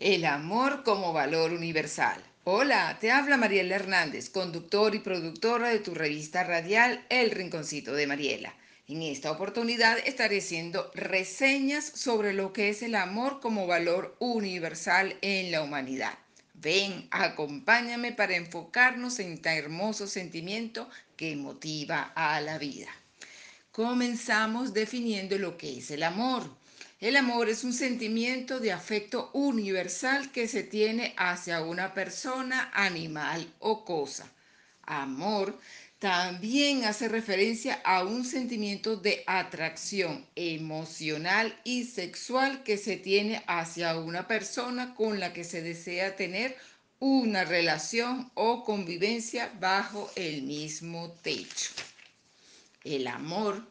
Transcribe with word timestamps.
El 0.00 0.26
amor 0.26 0.84
como 0.84 1.12
valor 1.12 1.52
universal. 1.52 2.22
Hola, 2.44 2.98
te 3.00 3.10
habla 3.10 3.36
Mariela 3.36 3.74
Hernández, 3.74 4.30
conductor 4.30 4.94
y 4.94 5.00
productora 5.00 5.70
de 5.70 5.80
tu 5.80 5.92
revista 5.92 6.44
radial 6.44 7.04
El 7.08 7.32
Rinconcito 7.32 7.92
de 7.92 8.06
Mariela. 8.06 8.54
En 8.86 9.02
esta 9.02 9.32
oportunidad 9.32 9.98
estaré 10.06 10.38
haciendo 10.38 10.88
reseñas 10.94 11.84
sobre 11.84 12.32
lo 12.32 12.52
que 12.52 12.68
es 12.68 12.84
el 12.84 12.94
amor 12.94 13.40
como 13.40 13.66
valor 13.66 14.14
universal 14.20 15.16
en 15.20 15.50
la 15.50 15.64
humanidad. 15.64 16.16
Ven, 16.54 17.08
acompáñame 17.10 18.12
para 18.12 18.36
enfocarnos 18.36 19.18
en 19.18 19.32
este 19.32 19.50
hermoso 19.50 20.06
sentimiento 20.06 20.88
que 21.16 21.34
motiva 21.34 22.12
a 22.14 22.40
la 22.40 22.58
vida. 22.58 22.88
Comenzamos 23.72 24.72
definiendo 24.72 25.36
lo 25.38 25.58
que 25.58 25.78
es 25.78 25.90
el 25.90 26.04
amor. 26.04 26.57
El 27.00 27.14
amor 27.14 27.48
es 27.48 27.62
un 27.62 27.72
sentimiento 27.72 28.58
de 28.58 28.72
afecto 28.72 29.30
universal 29.32 30.32
que 30.32 30.48
se 30.48 30.64
tiene 30.64 31.14
hacia 31.16 31.62
una 31.62 31.94
persona, 31.94 32.72
animal 32.74 33.46
o 33.60 33.84
cosa. 33.84 34.32
Amor 34.82 35.56
también 36.00 36.84
hace 36.84 37.06
referencia 37.06 37.80
a 37.84 38.02
un 38.02 38.24
sentimiento 38.24 38.96
de 38.96 39.22
atracción 39.28 40.26
emocional 40.34 41.56
y 41.62 41.84
sexual 41.84 42.64
que 42.64 42.76
se 42.76 42.96
tiene 42.96 43.44
hacia 43.46 43.96
una 43.96 44.26
persona 44.26 44.96
con 44.96 45.20
la 45.20 45.32
que 45.32 45.44
se 45.44 45.62
desea 45.62 46.16
tener 46.16 46.56
una 46.98 47.44
relación 47.44 48.28
o 48.34 48.64
convivencia 48.64 49.52
bajo 49.60 50.10
el 50.16 50.42
mismo 50.42 51.12
techo. 51.22 51.70
El 52.82 53.06
amor 53.06 53.64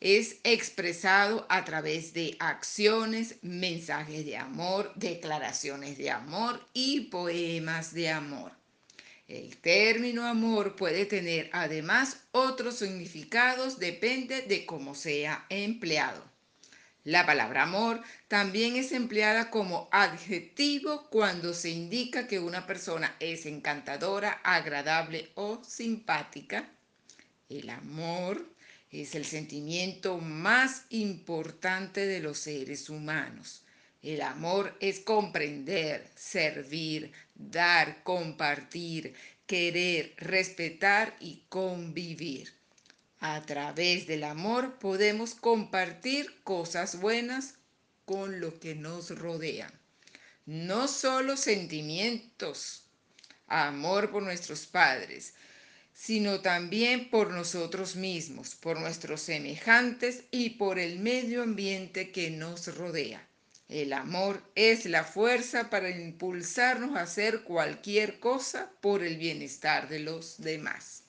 es 0.00 0.36
expresado 0.44 1.46
a 1.48 1.64
través 1.64 2.12
de 2.12 2.36
acciones, 2.38 3.36
mensajes 3.42 4.24
de 4.24 4.36
amor, 4.36 4.92
declaraciones 4.94 5.98
de 5.98 6.10
amor 6.10 6.64
y 6.72 7.02
poemas 7.02 7.92
de 7.92 8.10
amor. 8.10 8.52
El 9.26 9.56
término 9.58 10.26
amor 10.26 10.76
puede 10.76 11.04
tener 11.04 11.50
además 11.52 12.20
otros 12.32 12.78
significados, 12.78 13.78
depende 13.78 14.42
de 14.42 14.64
cómo 14.64 14.94
sea 14.94 15.44
empleado. 15.50 16.24
La 17.04 17.26
palabra 17.26 17.64
amor 17.64 18.02
también 18.28 18.76
es 18.76 18.92
empleada 18.92 19.50
como 19.50 19.88
adjetivo 19.92 21.08
cuando 21.10 21.54
se 21.54 21.70
indica 21.70 22.26
que 22.26 22.38
una 22.38 22.66
persona 22.66 23.16
es 23.18 23.46
encantadora, 23.46 24.40
agradable 24.44 25.30
o 25.34 25.62
simpática. 25.64 26.68
El 27.48 27.70
amor 27.70 28.46
es 28.90 29.14
el 29.14 29.24
sentimiento 29.24 30.18
más 30.18 30.84
importante 30.90 32.06
de 32.06 32.20
los 32.20 32.38
seres 32.38 32.88
humanos. 32.88 33.62
El 34.02 34.22
amor 34.22 34.76
es 34.80 35.00
comprender, 35.00 36.08
servir, 36.14 37.12
dar, 37.34 38.02
compartir, 38.02 39.14
querer, 39.46 40.14
respetar 40.16 41.16
y 41.20 41.42
convivir. 41.48 42.52
A 43.20 43.42
través 43.42 44.06
del 44.06 44.24
amor 44.24 44.78
podemos 44.78 45.34
compartir 45.34 46.40
cosas 46.44 47.00
buenas 47.00 47.54
con 48.04 48.40
lo 48.40 48.58
que 48.60 48.74
nos 48.74 49.10
rodean. 49.18 49.72
No 50.46 50.88
solo 50.88 51.36
sentimientos, 51.36 52.84
amor 53.48 54.10
por 54.10 54.22
nuestros 54.22 54.66
padres, 54.66 55.34
sino 56.00 56.40
también 56.40 57.10
por 57.10 57.32
nosotros 57.32 57.96
mismos, 57.96 58.54
por 58.54 58.78
nuestros 58.78 59.20
semejantes 59.20 60.22
y 60.30 60.50
por 60.50 60.78
el 60.78 61.00
medio 61.00 61.42
ambiente 61.42 62.12
que 62.12 62.30
nos 62.30 62.72
rodea. 62.76 63.26
El 63.68 63.92
amor 63.92 64.40
es 64.54 64.86
la 64.86 65.02
fuerza 65.02 65.70
para 65.70 65.90
impulsarnos 65.90 66.96
a 66.96 67.02
hacer 67.02 67.42
cualquier 67.42 68.20
cosa 68.20 68.70
por 68.80 69.02
el 69.02 69.16
bienestar 69.16 69.88
de 69.88 69.98
los 69.98 70.38
demás. 70.38 71.02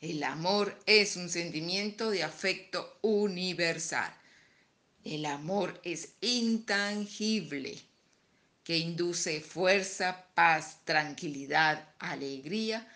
El 0.00 0.24
amor 0.24 0.76
es 0.84 1.14
un 1.14 1.30
sentimiento 1.30 2.10
de 2.10 2.24
afecto 2.24 2.98
universal. 3.02 4.12
El 5.04 5.26
amor 5.26 5.80
es 5.84 6.08
intangible, 6.20 7.80
que 8.64 8.78
induce 8.78 9.40
fuerza, 9.40 10.26
paz, 10.34 10.78
tranquilidad, 10.84 11.88
alegría 12.00 12.86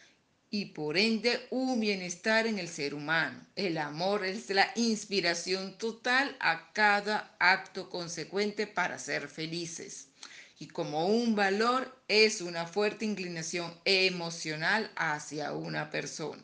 y 0.50 0.66
por 0.66 0.96
ende 0.96 1.46
un 1.50 1.78
bienestar 1.78 2.46
en 2.46 2.58
el 2.58 2.68
ser 2.68 2.94
humano. 2.94 3.44
El 3.54 3.76
amor 3.78 4.24
es 4.24 4.48
la 4.50 4.70
inspiración 4.76 5.76
total 5.76 6.36
a 6.40 6.72
cada 6.72 7.34
acto 7.38 7.90
consecuente 7.90 8.66
para 8.66 8.98
ser 8.98 9.28
felices. 9.28 10.08
Y 10.58 10.68
como 10.68 11.06
un 11.06 11.36
valor 11.36 11.94
es 12.08 12.40
una 12.40 12.66
fuerte 12.66 13.04
inclinación 13.04 13.72
emocional 13.84 14.90
hacia 14.96 15.52
una 15.52 15.90
persona. 15.90 16.42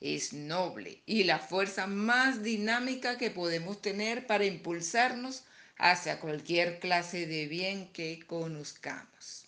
Es 0.00 0.32
noble 0.32 1.00
y 1.06 1.24
la 1.24 1.38
fuerza 1.38 1.86
más 1.86 2.42
dinámica 2.42 3.16
que 3.16 3.30
podemos 3.30 3.80
tener 3.80 4.26
para 4.26 4.44
impulsarnos 4.44 5.44
hacia 5.78 6.20
cualquier 6.20 6.80
clase 6.80 7.26
de 7.26 7.46
bien 7.46 7.90
que 7.92 8.20
conozcamos. 8.26 9.45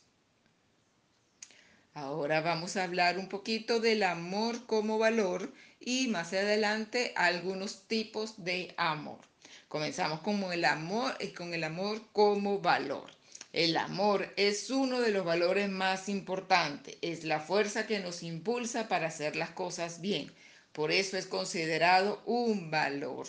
Ahora 2.01 2.41
vamos 2.41 2.77
a 2.77 2.85
hablar 2.85 3.19
un 3.19 3.29
poquito 3.29 3.81
del 3.81 4.05
amor 4.05 4.67
como 4.67 4.99
valor 4.99 5.53
y 5.81 6.07
más 6.07 6.33
adelante 6.33 7.13
algunos 7.17 7.89
tipos 7.89 8.45
de 8.45 8.73
amor. 8.77 9.19
Comenzamos 9.67 10.21
con 10.21 10.41
el 10.53 10.65
amor, 10.65 11.17
eh, 11.19 11.33
con 11.33 11.55
el 11.55 11.65
amor 11.65 12.01
como 12.13 12.61
valor. 12.61 13.11
El 13.53 13.77
amor 13.77 14.33
es 14.37 14.71
uno 14.71 15.01
de 15.01 15.11
los 15.11 15.25
valores 15.25 15.69
más 15.71 16.09
importantes, 16.09 16.97
es 17.03 17.25
la 17.25 17.41
fuerza 17.41 17.89
que 17.89 17.99
nos 17.99 18.23
impulsa 18.23 18.87
para 18.87 19.09
hacer 19.09 19.35
las 19.35 19.51
cosas 19.51 20.01
bien. 20.01 20.31
Por 20.73 20.93
eso 20.93 21.17
es 21.17 21.27
considerado 21.27 22.23
un 22.27 22.71
valor 22.71 23.27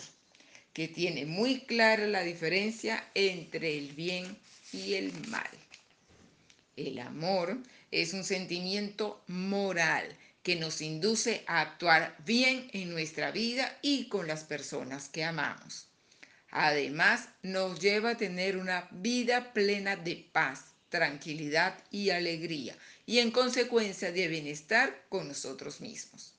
que 0.72 0.86
tiene 0.86 1.26
muy 1.26 1.62
clara 1.62 2.06
la 2.06 2.22
diferencia 2.22 3.04
entre 3.14 3.76
el 3.76 3.94
bien 3.94 4.38
y 4.72 4.94
el 4.94 5.12
mal. 5.26 5.50
El 6.76 6.98
amor 6.98 7.58
es 7.90 8.12
un 8.12 8.24
sentimiento 8.24 9.22
moral 9.26 10.16
que 10.42 10.56
nos 10.56 10.80
induce 10.80 11.44
a 11.46 11.60
actuar 11.60 12.16
bien 12.24 12.70
en 12.72 12.90
nuestra 12.90 13.30
vida 13.30 13.78
y 13.82 14.08
con 14.08 14.26
las 14.26 14.44
personas 14.44 15.08
que 15.08 15.24
amamos. 15.24 15.88
Además, 16.50 17.28
nos 17.42 17.80
lleva 17.80 18.10
a 18.10 18.16
tener 18.16 18.56
una 18.56 18.88
vida 18.90 19.52
plena 19.52 19.96
de 19.96 20.16
paz, 20.32 20.72
tranquilidad 20.88 21.78
y 21.90 22.10
alegría, 22.10 22.76
y 23.06 23.18
en 23.18 23.30
consecuencia 23.30 24.10
de 24.10 24.28
bienestar 24.28 25.04
con 25.08 25.28
nosotros 25.28 25.80
mismos. 25.80 26.34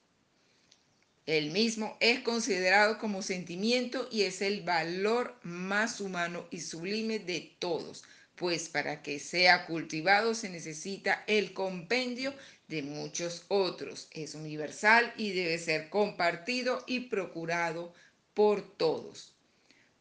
El 1.27 1.51
mismo 1.51 1.97
es 1.99 2.21
considerado 2.21 2.97
como 2.97 3.21
sentimiento 3.21 4.09
y 4.11 4.23
es 4.23 4.41
el 4.41 4.63
valor 4.63 5.39
más 5.43 6.01
humano 6.01 6.47
y 6.49 6.59
sublime 6.59 7.19
de 7.19 7.55
todos, 7.59 8.03
pues 8.35 8.69
para 8.69 9.01
que 9.03 9.19
sea 9.19 9.65
cultivado 9.65 10.33
se 10.33 10.49
necesita 10.49 11.23
el 11.27 11.53
compendio 11.53 12.33
de 12.67 12.81
muchos 12.81 13.45
otros. 13.49 14.07
Es 14.11 14.33
universal 14.35 15.13
y 15.17 15.33
debe 15.33 15.57
ser 15.59 15.89
compartido 15.89 16.83
y 16.87 17.01
procurado 17.01 17.93
por 18.33 18.61
todos, 18.77 19.35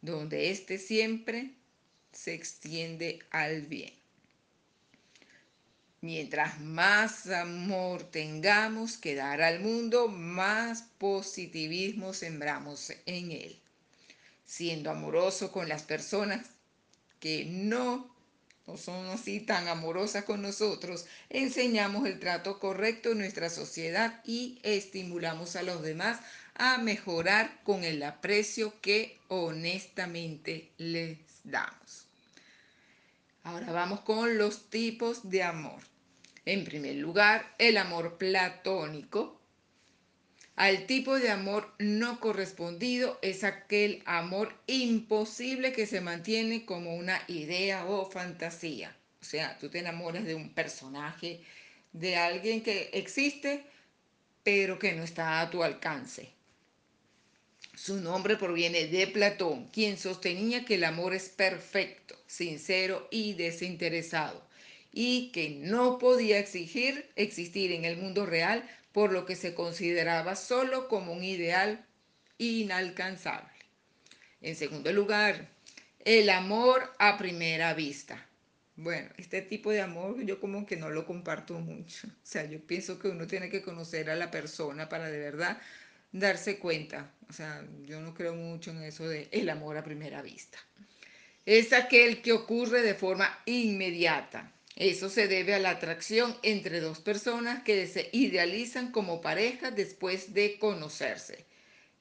donde 0.01 0.51
éste 0.51 0.77
siempre 0.77 1.51
se 2.11 2.33
extiende 2.33 3.19
al 3.29 3.63
bien. 3.63 3.93
Mientras 6.03 6.59
más 6.59 7.27
amor 7.27 8.09
tengamos 8.09 8.97
que 8.97 9.13
dar 9.13 9.39
al 9.41 9.59
mundo, 9.59 10.07
más 10.07 10.85
positivismo 10.97 12.13
sembramos 12.13 12.91
en 13.05 13.31
él. 13.31 13.59
Siendo 14.45 14.89
amoroso 14.89 15.51
con 15.51 15.69
las 15.69 15.83
personas 15.83 16.47
que 17.19 17.45
no 17.45 18.10
no 18.71 18.77
son 18.77 19.07
así 19.07 19.41
tan 19.41 19.67
amorosas 19.67 20.23
con 20.23 20.41
nosotros, 20.41 21.05
enseñamos 21.29 22.07
el 22.07 22.19
trato 22.19 22.57
correcto 22.57 23.11
en 23.11 23.17
nuestra 23.17 23.49
sociedad 23.49 24.21
y 24.25 24.59
estimulamos 24.63 25.57
a 25.57 25.63
los 25.63 25.81
demás 25.81 26.19
a 26.55 26.77
mejorar 26.77 27.59
con 27.63 27.83
el 27.83 28.01
aprecio 28.01 28.73
que 28.79 29.19
honestamente 29.27 30.71
les 30.77 31.17
damos. 31.43 32.05
Ahora 33.43 33.73
vamos 33.73 34.01
con 34.01 34.37
los 34.37 34.69
tipos 34.69 35.29
de 35.29 35.43
amor. 35.43 35.81
En 36.45 36.63
primer 36.63 36.95
lugar, 36.95 37.53
el 37.57 37.75
amor 37.75 38.17
platónico, 38.17 39.40
al 40.55 40.85
tipo 40.85 41.17
de 41.17 41.29
amor 41.29 41.73
no 41.79 42.19
correspondido 42.19 43.17
es 43.21 43.43
aquel 43.43 44.03
amor 44.05 44.53
imposible 44.67 45.71
que 45.71 45.87
se 45.87 46.01
mantiene 46.01 46.65
como 46.65 46.95
una 46.95 47.21
idea 47.27 47.85
o 47.85 48.09
fantasía. 48.09 48.95
O 49.21 49.25
sea, 49.25 49.57
tú 49.59 49.69
te 49.69 49.79
enamoras 49.79 50.25
de 50.25 50.35
un 50.35 50.53
personaje, 50.53 51.41
de 51.93 52.15
alguien 52.15 52.61
que 52.61 52.89
existe, 52.93 53.63
pero 54.43 54.79
que 54.79 54.93
no 54.93 55.03
está 55.03 55.41
a 55.41 55.49
tu 55.49 55.63
alcance. 55.63 56.29
Su 57.75 58.01
nombre 58.01 58.35
proviene 58.35 58.87
de 58.87 59.07
Platón, 59.07 59.67
quien 59.69 59.97
sostenía 59.97 60.65
que 60.65 60.75
el 60.75 60.83
amor 60.83 61.13
es 61.13 61.29
perfecto, 61.29 62.15
sincero 62.27 63.07
y 63.11 63.33
desinteresado, 63.33 64.45
y 64.91 65.31
que 65.31 65.49
no 65.49 65.97
podía 65.97 66.37
exigir 66.37 67.09
existir 67.15 67.71
en 67.71 67.85
el 67.85 67.97
mundo 67.97 68.25
real, 68.25 68.69
por 68.91 69.11
lo 69.11 69.25
que 69.25 69.35
se 69.35 69.53
consideraba 69.53 70.35
solo 70.35 70.87
como 70.87 71.13
un 71.13 71.23
ideal 71.23 71.85
inalcanzable. 72.37 73.51
En 74.41 74.55
segundo 74.55 74.91
lugar, 74.91 75.47
el 75.99 76.29
amor 76.29 76.91
a 76.97 77.17
primera 77.17 77.73
vista. 77.73 78.25
Bueno, 78.75 79.09
este 79.17 79.41
tipo 79.41 79.71
de 79.71 79.81
amor 79.81 80.23
yo 80.23 80.39
como 80.39 80.65
que 80.65 80.75
no 80.75 80.89
lo 80.89 81.05
comparto 81.05 81.53
mucho. 81.59 82.07
O 82.07 82.11
sea, 82.23 82.45
yo 82.45 82.59
pienso 82.65 82.97
que 82.97 83.09
uno 83.09 83.27
tiene 83.27 83.49
que 83.49 83.61
conocer 83.61 84.09
a 84.09 84.15
la 84.15 84.31
persona 84.31 84.89
para 84.89 85.09
de 85.09 85.19
verdad 85.19 85.61
darse 86.11 86.57
cuenta. 86.57 87.11
O 87.29 87.33
sea, 87.33 87.63
yo 87.83 88.01
no 88.01 88.13
creo 88.13 88.33
mucho 88.33 88.71
en 88.71 88.81
eso 88.83 89.07
de 89.07 89.27
el 89.31 89.49
amor 89.49 89.77
a 89.77 89.83
primera 89.83 90.21
vista. 90.21 90.57
Es 91.45 91.73
aquel 91.73 92.21
que 92.21 92.33
ocurre 92.33 92.81
de 92.81 92.95
forma 92.95 93.39
inmediata. 93.45 94.51
Eso 94.75 95.09
se 95.09 95.27
debe 95.27 95.53
a 95.53 95.59
la 95.59 95.71
atracción 95.71 96.35
entre 96.43 96.79
dos 96.79 96.99
personas 96.99 97.63
que 97.63 97.87
se 97.87 98.09
idealizan 98.13 98.91
como 98.91 99.21
pareja 99.21 99.71
después 99.71 100.33
de 100.33 100.57
conocerse. 100.59 101.45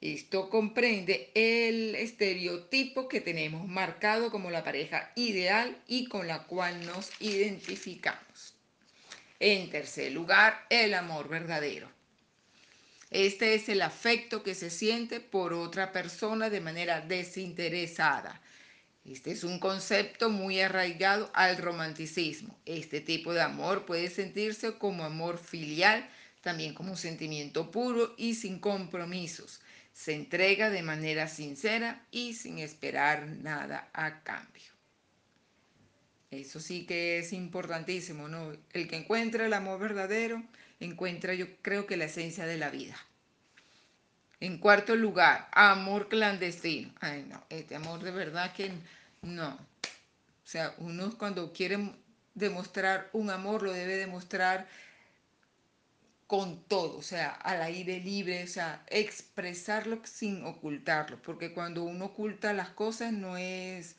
Esto 0.01 0.49
comprende 0.49 1.31
el 1.35 1.95
estereotipo 1.95 3.07
que 3.09 3.21
tenemos 3.21 3.69
marcado 3.69 4.31
como 4.31 4.51
la 4.51 4.65
pareja 4.65 5.13
ideal 5.15 5.77
y 5.87 6.07
con 6.07 6.27
la 6.27 6.45
cual 6.45 6.87
nos 6.87 7.11
identificamos. 7.21 8.55
En 9.41 9.69
tercer 9.69 10.13
lugar, 10.13 10.65
el 10.71 10.95
amor 10.95 11.29
verdadero. 11.29 11.91
Este 13.11 13.55
es 13.55 13.69
el 13.69 13.83
afecto 13.83 14.43
que 14.43 14.55
se 14.55 14.71
siente 14.71 15.21
por 15.21 15.53
otra 15.53 15.93
persona 15.93 16.49
de 16.49 16.61
manera 16.61 17.01
desinteresada. 17.01 18.41
Este 19.11 19.33
es 19.33 19.43
un 19.43 19.59
concepto 19.59 20.31
muy 20.31 20.61
arraigado 20.61 21.31
al 21.35 21.57
romanticismo. 21.57 22.57
Este 22.65 23.01
tipo 23.01 23.33
de 23.33 23.41
amor 23.41 23.85
puede 23.85 24.09
sentirse 24.09 24.79
como 24.79 25.03
amor 25.03 25.37
filial, 25.37 26.09
también 26.43 26.75
como 26.75 26.93
un 26.93 26.97
sentimiento 26.97 27.73
puro 27.73 28.15
y 28.17 28.35
sin 28.35 28.61
compromisos 28.61 29.61
se 29.93 30.15
entrega 30.15 30.71
de 30.71 30.83
manera 30.83 31.27
sincera 31.27 32.07
y 32.13 32.35
sin 32.35 32.59
esperar 32.59 33.27
nada 33.27 33.91
a 33.93 34.23
cambio. 34.23 34.71
Eso 36.31 36.61
sí 36.61 36.87
que 36.87 37.19
es 37.19 37.33
importantísimo, 37.33 38.29
¿no? 38.29 38.53
El 38.73 38.87
que 38.87 38.97
encuentra 38.97 39.45
el 39.45 39.53
amor 39.53 39.81
verdadero, 39.81 40.41
encuentra 40.79 41.35
yo 41.35 41.49
creo 41.63 41.85
que 41.85 41.97
la 41.97 42.05
esencia 42.05 42.47
de 42.47 42.59
la 42.59 42.71
vida. 42.71 42.97
En 44.39 44.57
cuarto 44.57 44.97
lugar, 44.97 45.49
amor 45.53 46.09
clandestino. 46.09 46.95
Ay, 47.01 47.27
no, 47.29 47.45
este 47.51 47.75
amor 47.75 48.03
de 48.03 48.11
verdad 48.11 48.55
que 48.55 48.71
no. 49.23 49.55
O 49.55 50.47
sea, 50.47 50.75
uno 50.79 51.17
cuando 51.19 51.53
quiere 51.53 51.79
demostrar 52.35 53.11
un 53.13 53.31
amor 53.31 53.63
lo 53.63 53.73
debe 53.73 53.97
demostrar 53.97 54.69
con 56.27 56.63
todo, 56.65 56.99
o 56.99 57.03
sea, 57.03 57.31
al 57.31 57.63
aire 57.63 58.01
libre, 58.01 58.45
o 58.45 58.47
sea, 58.47 58.85
expresarlo 58.89 60.01
sin 60.05 60.45
ocultarlo, 60.45 61.21
porque 61.23 61.53
cuando 61.53 61.83
uno 61.85 62.07
oculta 62.07 62.53
las 62.53 62.71
cosas 62.71 63.13
no 63.13 63.37
es, 63.37 63.97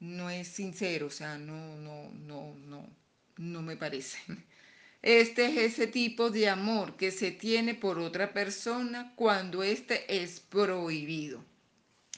no 0.00 0.28
es 0.30 0.48
sincero, 0.48 1.06
o 1.06 1.10
sea, 1.10 1.38
no, 1.38 1.76
no, 1.76 2.10
no, 2.12 2.54
no, 2.56 2.86
no 3.38 3.62
me 3.62 3.76
parece. 3.76 4.18
Este 5.02 5.46
es 5.46 5.74
ese 5.74 5.86
tipo 5.88 6.30
de 6.30 6.48
amor 6.48 6.96
que 6.96 7.10
se 7.10 7.32
tiene 7.32 7.74
por 7.74 7.98
otra 7.98 8.32
persona 8.32 9.12
cuando 9.16 9.62
este 9.64 10.22
es 10.22 10.40
prohibido, 10.40 11.44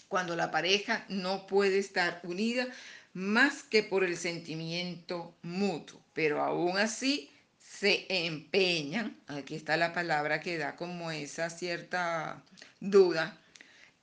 cuando 0.08 0.36
la 0.36 0.50
pareja 0.50 1.04
no 1.08 1.46
puede 1.46 1.78
estar 1.78 2.20
unida 2.22 2.66
más 3.12 3.62
que 3.62 3.82
por 3.82 4.04
el 4.04 4.16
sentimiento 4.16 5.34
mutuo, 5.42 6.00
pero 6.12 6.42
aún 6.42 6.78
así 6.78 7.30
se 7.58 8.06
empeñan, 8.08 9.16
aquí 9.26 9.54
está 9.54 9.76
la 9.76 9.92
palabra 9.92 10.40
que 10.40 10.58
da 10.58 10.76
como 10.76 11.10
esa 11.10 11.50
cierta 11.50 12.42
duda, 12.80 13.38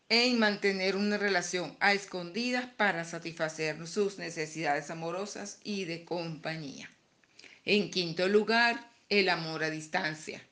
en 0.09 0.39
mantener 0.39 0.98
una 0.98 1.18
relación 1.18 1.77
a 1.80 1.94
escondidas 1.94 2.65
para 2.65 3.06
satisfacer 3.06 3.88
sus 3.88 4.18
necesidades 4.18 4.92
amorosas 4.92 5.59
y 5.63 5.86
de 5.86 6.04
compañía. 6.04 6.89
En 7.63 7.89
quinto 7.92 8.27
lugar, 8.27 8.92
el 9.07 9.30
amor 9.30 9.63
a 9.63 9.69
distancia. 9.69 10.45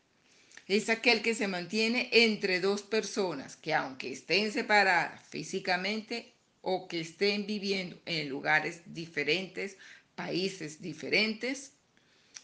Es 0.69 0.88
aquel 0.89 1.24
que 1.24 1.33
se 1.33 1.48
mantiene 1.48 2.10
entre 2.12 2.60
dos 2.60 2.83
personas 2.83 3.56
que 3.56 3.74
aunque 3.74 4.12
estén 4.12 4.51
separadas 4.51 5.19
físicamente 5.27 6.31
o 6.62 6.88
que 6.88 7.00
estén 7.00 7.48
viviendo 7.48 8.00
en 8.06 8.30
lugares 8.30 8.81
diferentes, 8.86 9.77
países 10.13 10.80
diferentes, 10.80 11.71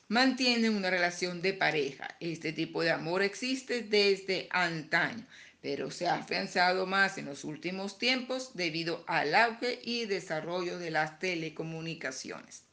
mantienen 0.08 0.74
una 0.76 0.90
relación 0.90 1.44
de 1.44 1.54
pareja. 1.54 2.18
Este 2.20 2.52
tipo 2.52 2.82
de 2.82 2.90
amor 2.90 3.22
existe 3.22 3.84
desde 3.84 4.48
antaño, 4.50 5.24
pero 5.62 5.92
se 5.92 6.08
ha 6.08 6.16
afianzado 6.16 6.88
más 6.88 7.20
en 7.20 7.26
los 7.26 7.44
últimos 7.44 8.00
tiempos 8.00 8.56
debido 8.56 9.04
al 9.06 9.36
auge 9.36 9.80
y 9.84 10.06
desarrollo 10.06 10.80
de 10.80 10.90
las 10.90 11.20
telecomunicaciones. 11.20 12.65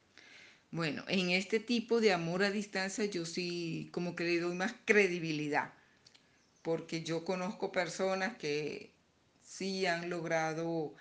Bueno, 0.72 1.04
en 1.06 1.30
este 1.30 1.60
tipo 1.60 2.00
de 2.00 2.14
amor 2.14 2.42
a 2.42 2.50
distancia 2.50 3.04
yo 3.04 3.26
sí 3.26 3.90
como 3.92 4.16
que 4.16 4.24
le 4.24 4.40
doy 4.40 4.54
más 4.56 4.74
credibilidad, 4.86 5.74
porque 6.62 7.02
yo 7.02 7.24
conozco 7.24 7.70
personas 7.72 8.38
que 8.38 8.90
sí 9.42 9.84
han 9.86 10.08
logrado 10.08 10.94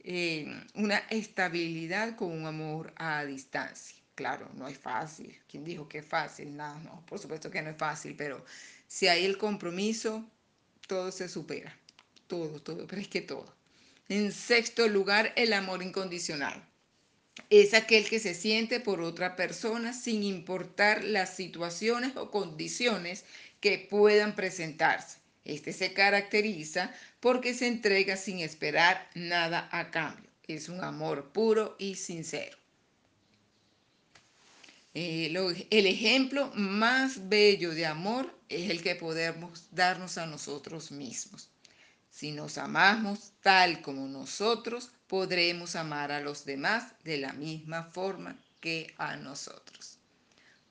eh, 0.00 0.46
una 0.74 0.96
estabilidad 1.10 2.16
con 2.16 2.32
un 2.32 2.46
amor 2.46 2.94
a 2.96 3.24
distancia. 3.26 3.96
Claro, 4.14 4.50
no 4.54 4.68
es 4.68 4.78
fácil. 4.78 5.38
¿Quién 5.48 5.64
dijo 5.64 5.86
que 5.88 5.98
es 5.98 6.06
fácil? 6.06 6.56
No, 6.56 6.78
no, 6.80 7.04
por 7.06 7.18
supuesto 7.18 7.50
que 7.50 7.60
no 7.62 7.70
es 7.70 7.76
fácil, 7.76 8.16
pero 8.16 8.42
si 8.86 9.08
hay 9.08 9.26
el 9.26 9.36
compromiso, 9.36 10.24
todo 10.88 11.12
se 11.12 11.28
supera. 11.28 11.76
Todo, 12.26 12.60
todo, 12.62 12.86
pero 12.86 13.02
es 13.02 13.08
que 13.08 13.20
todo. 13.20 13.54
En 14.08 14.32
sexto 14.32 14.88
lugar, 14.88 15.32
el 15.36 15.52
amor 15.52 15.82
incondicional. 15.82 16.69
Es 17.48 17.74
aquel 17.74 18.08
que 18.08 18.20
se 18.20 18.34
siente 18.34 18.80
por 18.80 19.00
otra 19.00 19.36
persona 19.36 19.92
sin 19.92 20.22
importar 20.22 21.04
las 21.04 21.34
situaciones 21.34 22.16
o 22.16 22.30
condiciones 22.30 23.24
que 23.60 23.78
puedan 23.78 24.34
presentarse. 24.34 25.18
Este 25.44 25.72
se 25.72 25.92
caracteriza 25.92 26.92
porque 27.20 27.54
se 27.54 27.66
entrega 27.66 28.16
sin 28.16 28.40
esperar 28.40 29.08
nada 29.14 29.68
a 29.72 29.90
cambio. 29.90 30.30
Es 30.46 30.68
un 30.68 30.82
amor 30.82 31.32
puro 31.32 31.76
y 31.78 31.94
sincero. 31.94 32.56
Eh, 34.92 35.32
el 35.70 35.86
ejemplo 35.86 36.50
más 36.54 37.28
bello 37.28 37.70
de 37.74 37.86
amor 37.86 38.34
es 38.48 38.70
el 38.70 38.82
que 38.82 38.96
podemos 38.96 39.68
darnos 39.70 40.18
a 40.18 40.26
nosotros 40.26 40.90
mismos. 40.90 41.48
Si 42.10 42.32
nos 42.32 42.58
amamos 42.58 43.32
tal 43.40 43.82
como 43.82 44.08
nosotros, 44.08 44.90
podremos 45.10 45.74
amar 45.74 46.12
a 46.12 46.20
los 46.20 46.44
demás 46.44 46.92
de 47.02 47.18
la 47.18 47.32
misma 47.32 47.82
forma 47.82 48.38
que 48.60 48.94
a 48.96 49.16
nosotros. 49.16 49.98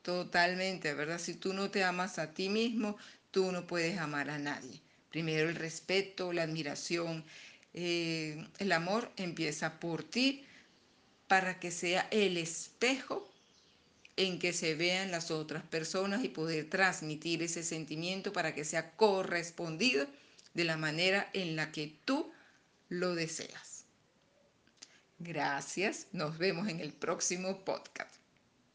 Totalmente, 0.01 0.93
¿verdad? 0.93 1.19
Si 1.19 1.33
tú 1.33 1.53
no 1.53 1.69
te 1.69 1.83
amas 1.83 2.19
a 2.19 2.31
ti 2.33 2.47
mismo, 2.47 2.95
tú 3.31 3.51
no 3.51 3.67
puedes 3.67 3.97
amar 3.97 4.29
a 4.29 4.39
nadie. 4.39 4.79
Primero 5.09 5.49
el 5.49 5.55
respeto, 5.55 6.31
la 6.31 6.43
admiración, 6.43 7.25
eh, 7.73 8.47
el 8.59 8.71
amor 8.71 9.11
empieza 9.17 9.77
por 9.77 10.05
ti 10.05 10.45
para 11.27 11.59
que 11.59 11.69
sea 11.69 12.07
el 12.09 12.37
espejo 12.37 13.29
en 14.15 14.39
que 14.39 14.53
se 14.53 14.73
vean 14.73 15.11
las 15.11 15.31
otras 15.31 15.63
personas 15.63 16.23
y 16.23 16.29
poder 16.29 16.69
transmitir 16.69 17.43
ese 17.43 17.61
sentimiento 17.61 18.31
para 18.31 18.55
que 18.55 18.63
sea 18.63 18.91
correspondido 18.91 20.07
de 20.53 20.63
la 20.63 20.77
manera 20.77 21.29
en 21.33 21.57
la 21.57 21.73
que 21.73 21.93
tú 22.05 22.31
lo 22.87 23.15
deseas. 23.15 23.68
Gracias, 25.19 26.07
nos 26.13 26.37
vemos 26.37 26.67
en 26.69 26.79
el 26.79 26.93
próximo 26.93 27.63
podcast. 27.63 28.18